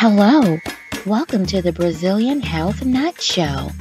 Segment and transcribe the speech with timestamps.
[0.00, 0.60] Hello,
[1.06, 3.72] welcome to the Brazilian Health Nut Show.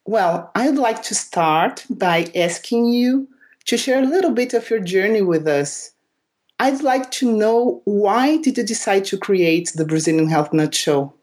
[0.05, 3.27] Well, I'd like to start by asking you
[3.65, 5.91] to share a little bit of your journey with us.
[6.59, 11.13] I'd like to know why did you decide to create the Brazilian Health Nut Show?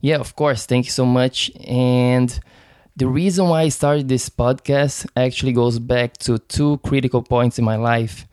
[0.00, 0.66] Yeah, of course.
[0.66, 1.50] Thank you so much.
[1.66, 2.38] And
[2.96, 7.64] the reason why I started this podcast actually goes back to two critical points in
[7.64, 8.26] my life.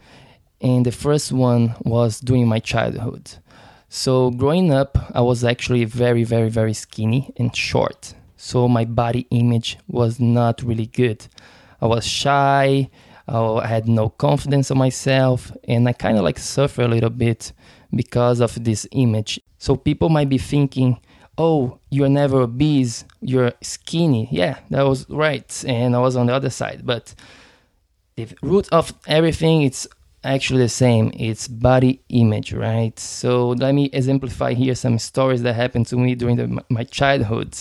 [0.62, 3.32] And the first one was during my childhood.
[3.90, 8.14] So, growing up, I was actually very, very, very skinny and short.
[8.38, 11.26] So, my body image was not really good.
[11.82, 12.90] I was shy,
[13.28, 17.52] I had no confidence in myself, and I kind of like suffer a little bit
[17.94, 19.42] because of this image.
[19.58, 21.00] So, people might be thinking,
[21.38, 24.28] oh, you're never obese, you're skinny.
[24.32, 25.64] Yeah, that was right.
[25.68, 26.82] And I was on the other side.
[26.86, 27.14] But
[28.16, 29.88] the root of everything, it's
[30.24, 31.12] actually the same.
[31.16, 32.98] It's body image, right?
[33.00, 37.56] So let me exemplify here some stories that happened to me during the, my childhood.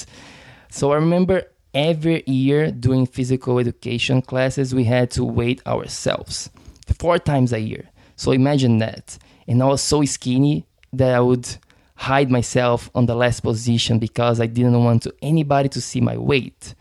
[0.71, 6.51] So I remember every year doing physical education classes, we had to weigh ourselves
[6.99, 7.89] four times a year.
[8.17, 9.17] So imagine that.
[9.47, 11.57] And I was so skinny that I would
[12.01, 16.17] hide myself on the last position because I didn't want to, anybody to see my
[16.17, 16.75] weight.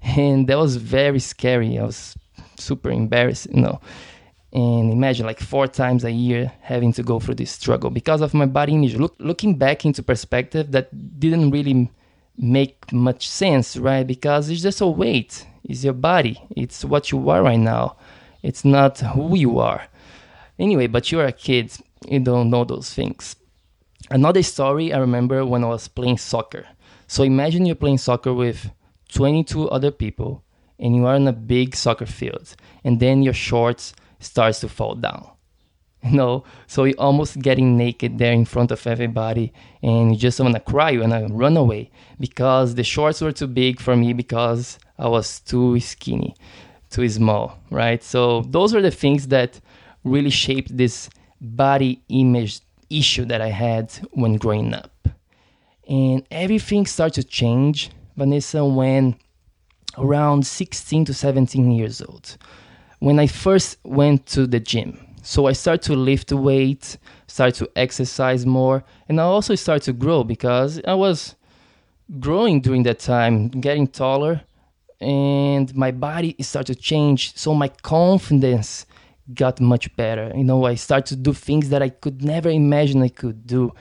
[0.00, 1.76] And that was very scary.
[1.76, 2.16] I was
[2.56, 3.80] super embarrassed, you know.
[4.52, 8.32] And imagine like four times a year having to go through this struggle because of
[8.32, 8.94] my body image.
[8.94, 10.86] Look, looking back into perspective, that
[11.18, 11.90] didn't really
[12.38, 14.06] make much sense, right?
[14.06, 15.44] Because it's just a weight.
[15.64, 16.40] It's your body.
[16.56, 17.96] It's what you are right now.
[18.44, 19.88] It's not who you are.
[20.60, 21.72] Anyway, but you're a kid.
[22.08, 23.34] You don't know those things.
[24.10, 26.66] Another story I remember when I was playing soccer.
[27.06, 28.70] So imagine you're playing soccer with
[29.12, 30.44] 22 other people
[30.78, 34.94] and you are in a big soccer field and then your shorts starts to fall
[34.94, 35.30] down.
[36.04, 40.38] You know, so you're almost getting naked there in front of everybody and you just
[40.38, 41.90] want to cry, you want to run away
[42.20, 46.36] because the shorts were too big for me because I was too skinny,
[46.90, 48.02] too small, right?
[48.02, 49.60] So those are the things that
[50.04, 51.08] really shaped this
[51.40, 52.60] body image
[52.90, 55.08] issue that I had when growing up.
[55.88, 59.16] And everything started to change, Vanessa, when
[59.98, 62.36] around 16 to 17 years old,
[63.00, 64.98] when I first went to the gym.
[65.22, 69.92] So I started to lift weight, started to exercise more, and I also started to
[69.92, 71.34] grow because I was
[72.20, 74.42] growing during that time, getting taller,
[75.00, 77.36] and my body started to change.
[77.36, 78.86] So my confidence
[79.32, 80.32] got much better.
[80.34, 83.72] You know, I started to do things that I could never imagine I could do.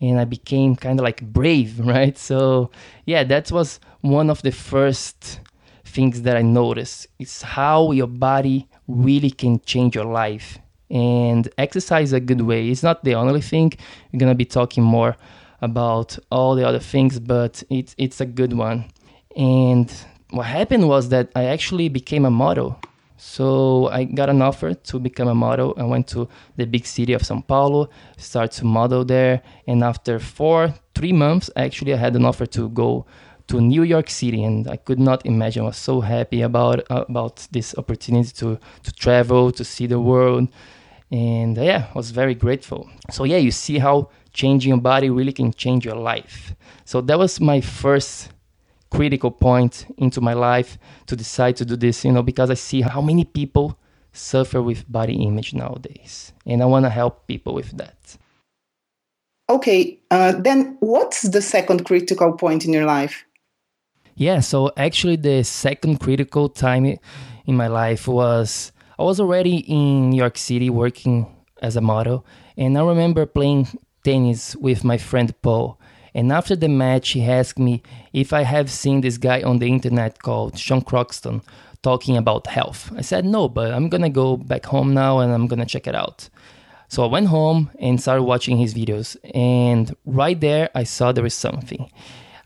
[0.00, 2.16] And I became kind of like brave, right?
[2.16, 2.70] So,
[3.06, 5.40] yeah, that was one of the first
[5.84, 7.06] things that I noticed.
[7.18, 10.58] It's how your body really can change your life.
[10.90, 12.70] And exercise is a good way.
[12.70, 13.72] It's not the only thing.
[14.12, 15.16] We're going to be talking more
[15.60, 18.86] about all the other things, but it's, it's a good one.
[19.36, 19.92] And
[20.30, 22.80] what happened was that I actually became a model.
[23.18, 25.74] So I got an offer to become a model.
[25.76, 30.20] I went to the big city of São Paulo, start to model there, and after
[30.20, 33.06] four, three months, actually, I had an offer to go
[33.48, 35.64] to New York City, and I could not imagine.
[35.64, 40.48] I was so happy about about this opportunity to to travel, to see the world,
[41.10, 42.88] and yeah, I was very grateful.
[43.10, 46.54] So yeah, you see how changing your body really can change your life.
[46.84, 48.30] So that was my first
[48.90, 52.80] critical point into my life to decide to do this, you know, because I see
[52.80, 53.78] how many people
[54.12, 56.32] suffer with body image nowadays.
[56.46, 58.16] And I want to help people with that.
[59.50, 63.24] Okay, uh, then what's the second critical point in your life?
[64.14, 66.98] Yeah, so actually, the second critical time
[67.46, 71.26] in my life was I was already in New York City working
[71.62, 72.26] as a model,
[72.56, 73.68] and I remember playing
[74.04, 75.77] tennis with my friend Paul.
[76.18, 77.80] And after the match, he asked me
[78.12, 81.42] if I have seen this guy on the internet called Sean Croxton
[81.80, 82.90] talking about health.
[82.96, 85.94] I said no, but I'm gonna go back home now and I'm gonna check it
[85.94, 86.28] out.
[86.88, 91.22] So I went home and started watching his videos, and right there I saw there
[91.22, 91.88] was something.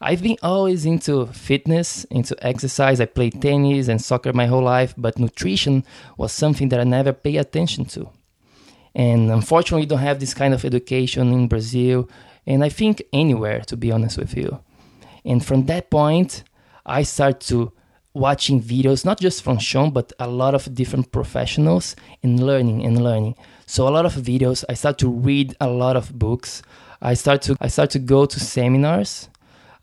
[0.03, 3.01] I've been always into fitness, into exercise.
[3.01, 5.83] I played tennis and soccer my whole life, but nutrition
[6.19, 8.11] was something that I never paid attention to.
[8.95, 12.11] And unfortunately, we don't have this kind of education in Brazil,
[12.47, 14.61] and I think anywhere, to be honest with you.
[15.25, 16.45] And from that point,
[16.85, 17.73] I start to
[18.15, 23.03] watching videos, not just from Sean, but a lot of different professionals and learning and
[23.03, 23.37] learning.
[23.67, 24.65] So a lot of videos.
[24.69, 26.63] I start to read a lot of books.
[27.01, 29.29] I start to I start to go to seminars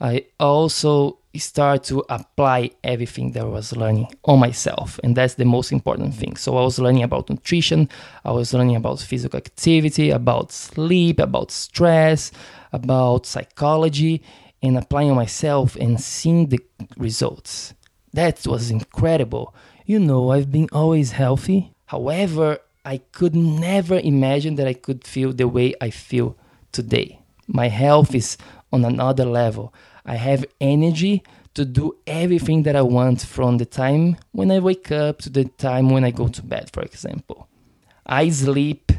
[0.02, 5.00] I also start to apply everything that I was learning on myself.
[5.04, 6.36] And that's the most important thing.
[6.36, 7.88] So I was learning about nutrition,
[8.26, 12.31] I was learning about physical activity, about sleep, about stress,
[12.74, 14.24] about psychology,
[14.62, 16.60] and applying myself and seeing the
[16.98, 17.74] results.
[18.14, 19.54] That was incredible.
[19.86, 21.72] You know, I've been always healthy.
[21.86, 26.36] However, I could never imagine that I could feel the way I feel
[26.72, 27.20] today.
[27.48, 28.38] My health is
[28.72, 29.74] on another level.
[30.06, 31.24] I have energy
[31.56, 35.46] to do everything that I want from the time when I wake up to the
[35.46, 37.48] time when I go to bed, for example.
[38.06, 38.92] I sleep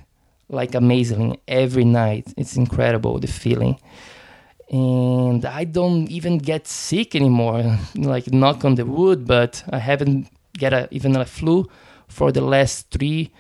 [0.49, 2.35] like amazing every night.
[2.37, 3.79] It's incredible the feeling.
[4.71, 7.79] And I don't even get sick anymore.
[7.95, 11.69] Like knock on the wood, but I haven't get a, even a flu
[12.09, 13.33] for the last three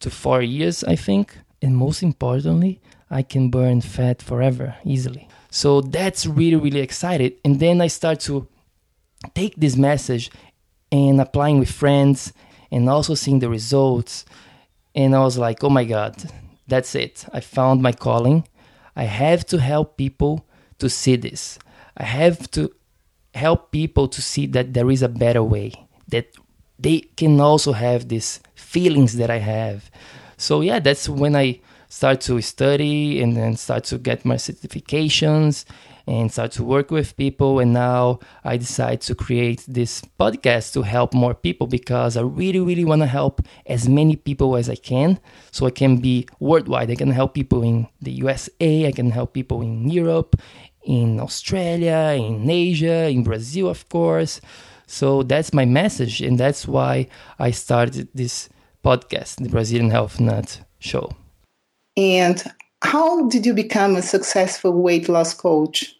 [0.00, 1.36] to four years, I think.
[1.62, 5.28] And most importantly, I can burn fat forever easily.
[5.50, 7.34] So that's really, really excited.
[7.44, 8.46] And then I start to
[9.34, 10.30] take this message
[10.92, 12.32] and applying with friends
[12.70, 14.24] and also seeing the results.
[14.94, 16.16] And I was like, oh my God,
[16.66, 17.24] that's it.
[17.32, 18.46] I found my calling.
[18.94, 20.46] I have to help people
[20.78, 21.58] to see this.
[21.96, 22.72] I have to
[23.34, 25.72] help people to see that there is a better way,
[26.08, 26.28] that
[26.78, 29.90] they can also have these feelings that I have.
[30.36, 35.64] So, yeah, that's when I start to study and then start to get my certifications
[36.08, 37.58] and start to work with people.
[37.58, 42.60] And now I decide to create this podcast to help more people because I really,
[42.60, 45.20] really want to help as many people as I can.
[45.50, 46.90] So I can be worldwide.
[46.90, 50.40] I can help people in the USA, I can help people in Europe,
[50.82, 54.40] in Australia, in Asia, in Brazil, of course.
[54.86, 56.22] So that's my message.
[56.22, 57.08] And that's why
[57.38, 58.48] I started this
[58.82, 61.27] podcast, the Brazilian Health Nut Show.
[61.98, 62.40] And
[62.80, 65.96] how did you become a successful weight loss coach?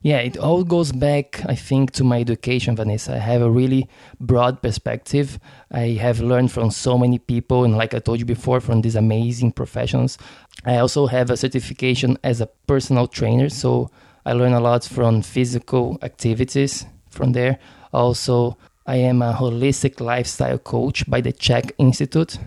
[0.00, 3.16] Yeah, it all goes back, I think, to my education, Vanessa.
[3.16, 3.86] I have a really
[4.18, 5.38] broad perspective.
[5.70, 8.96] I have learned from so many people, and like I told you before, from these
[8.96, 10.16] amazing professions.
[10.64, 13.90] I also have a certification as a personal trainer, so
[14.24, 17.58] I learn a lot from physical activities from there.
[17.92, 22.38] Also, I am a holistic lifestyle coach by the Chek Institute,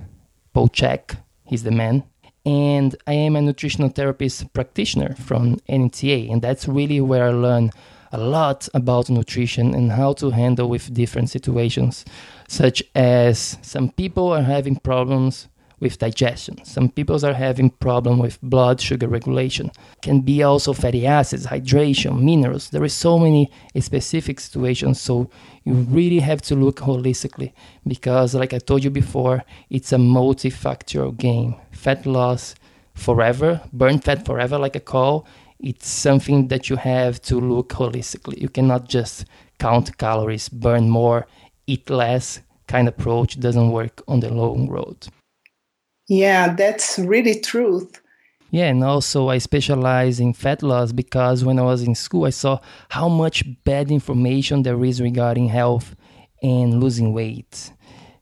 [0.54, 1.18] Paul Chek
[1.50, 2.04] he's the man.
[2.46, 7.72] And I am a nutritional therapist practitioner from NTA, and that's really where I learn
[8.12, 12.06] a lot about nutrition and how to handle with different situations,
[12.48, 15.48] such as some people are having problems
[15.80, 16.64] with digestion.
[16.64, 19.72] Some people are having problem with blood sugar regulation.
[20.02, 22.70] Can be also fatty acids, hydration, minerals.
[22.70, 25.02] There is so many specific situations.
[25.02, 25.30] So
[25.64, 27.54] you really have to look holistically
[27.88, 31.56] because, like I told you before, it's a multifactorial game.
[31.72, 32.56] Fat loss
[32.94, 35.28] forever, burn fat forever, like I call.
[35.60, 38.42] It's something that you have to look holistically.
[38.42, 39.26] You cannot just
[39.60, 41.28] count calories, burn more,
[41.68, 45.08] eat less kind of approach doesn't work on the long road.
[46.10, 48.02] Yeah, that's really truth.
[48.50, 52.32] Yeah, and also I specialize in fat loss because when I was in school, I
[52.32, 55.96] saw how much bad information there is regarding health
[56.42, 57.72] and losing weight.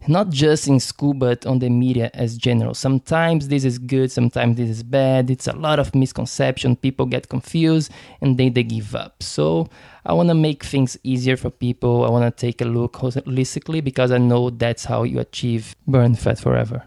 [0.10, 2.74] Not just in school, but on the media as general.
[2.74, 5.30] Sometimes this is good, sometimes this is bad.
[5.30, 6.76] It's a lot of misconception.
[6.76, 7.90] People get confused
[8.20, 9.24] and then they give up.
[9.24, 9.70] So
[10.06, 12.04] I want to make things easier for people.
[12.04, 16.16] I want to take a look holistically because I know that's how you achieve burn
[16.16, 16.84] fat forever.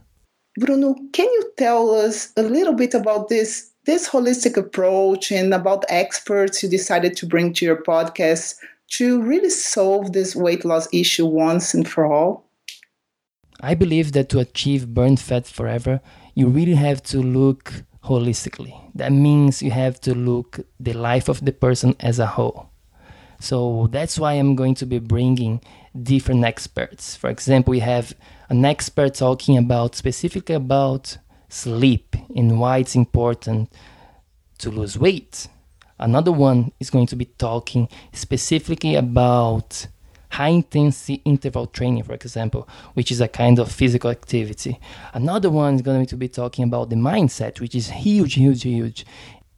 [0.61, 5.87] Bruno, can you tell us a little bit about this this holistic approach and about
[5.89, 8.57] experts you decided to bring to your podcast
[8.89, 12.45] to really solve this weight loss issue once and for all?
[13.63, 16.03] I believe that to achieve burn fat forever,
[16.35, 17.73] you really have to look
[18.05, 18.75] holistically.
[18.95, 22.69] That means you have to look the life of the person as a whole.
[23.41, 25.63] So that's why I'm going to be bringing
[26.01, 27.17] different experts.
[27.17, 28.15] For example, we have
[28.49, 31.19] an expert talking about specifically about
[31.49, 33.73] sleep and why it's important
[34.59, 35.49] to lose weight.
[35.99, 39.87] Another one is going to be talking specifically about
[40.31, 44.79] high intensity interval training, for example, which is a kind of physical activity.
[45.13, 49.05] Another one is going to be talking about the mindset, which is huge, huge, huge.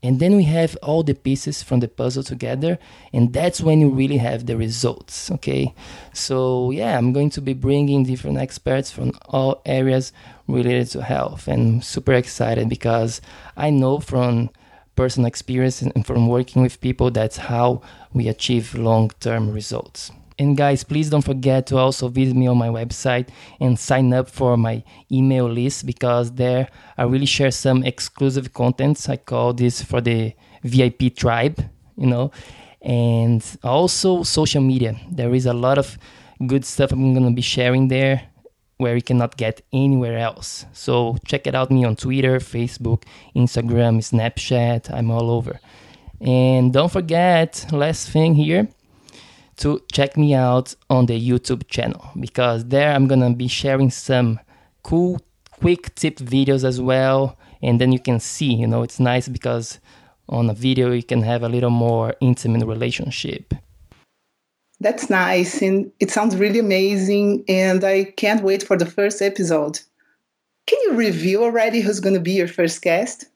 [0.02, 2.78] And then we have all the pieces from the puzzle together,
[3.12, 5.30] and that's when you really have the results.
[5.30, 5.74] Okay,
[6.12, 10.12] so yeah, I'm going to be bringing different experts from all areas
[10.48, 13.20] related to health, and super excited because
[13.56, 14.50] I know from
[14.96, 17.80] personal experience and from working with people that's how
[18.12, 20.10] we achieve long term results.
[20.38, 23.28] And guys, please don't forget to also visit me on my website
[23.60, 29.08] and sign up for my email list because there I really share some exclusive contents.
[29.08, 31.62] I call this for the VIP tribe,
[31.96, 32.30] you know,
[32.80, 34.96] and also social media.
[35.10, 35.98] There is a lot of
[36.46, 38.22] good stuff I'm going to be sharing there
[38.78, 40.66] where you cannot get anywhere else.
[40.72, 43.04] So check it out me on Twitter, Facebook,
[43.36, 44.92] Instagram, Snapchat.
[44.92, 45.60] I'm all over.
[46.20, 48.68] And don't forget, last thing here,
[49.62, 54.40] to check me out on the YouTube channel because there I'm gonna be sharing some
[54.82, 55.20] cool
[55.60, 59.78] quick tip videos as well and then you can see you know it's nice because
[60.28, 63.54] on a video you can have a little more intimate relationship.
[64.80, 69.78] That's nice and it sounds really amazing and i can't wait for the first episode.
[70.66, 73.26] Can you reveal already who's going to be your first guest?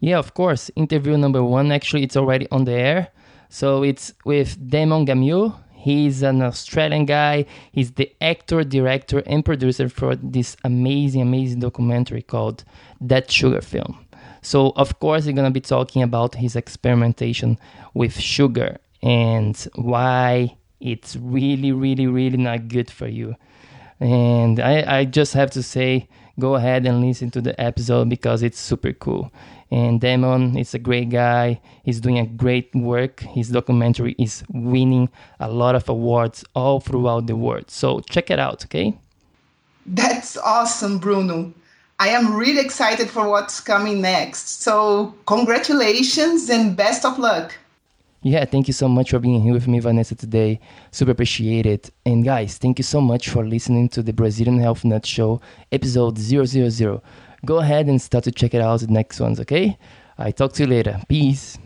[0.00, 0.70] Yeah of course.
[0.76, 3.08] Interview number one actually it's already on the air
[3.48, 5.54] so it's with Damon Gameau.
[5.72, 7.46] He's an Australian guy.
[7.72, 12.64] He's the actor, director, and producer for this amazing, amazing documentary called
[13.00, 14.04] That Sugar Film.
[14.42, 17.58] So, of course, he's gonna be talking about his experimentation
[17.94, 23.36] with sugar and why it's really, really, really not good for you.
[24.00, 28.42] And I, I just have to say, go ahead and listen to the episode because
[28.42, 29.32] it's super cool.
[29.70, 31.60] And Damon is a great guy.
[31.84, 33.20] He's doing a great work.
[33.20, 37.70] His documentary is winning a lot of awards all throughout the world.
[37.70, 38.96] So check it out, okay?
[39.86, 41.52] That's awesome, Bruno.
[42.00, 44.62] I am really excited for what's coming next.
[44.62, 47.54] So, congratulations and best of luck.
[48.22, 50.58] Yeah, thank you so much for being here with me, Vanessa, today.
[50.90, 51.90] Super appreciate it.
[52.04, 56.18] And guys, thank you so much for listening to the Brazilian Health Nut Show, episode
[56.18, 57.00] 000
[57.44, 59.78] go ahead and start to check it out the next ones, okay?
[60.16, 61.02] I talk to you later.
[61.08, 61.58] Peace.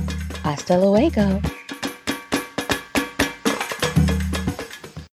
[0.44, 1.42] Hasta luego.